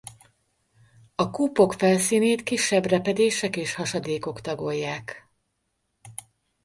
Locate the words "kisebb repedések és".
2.43-3.73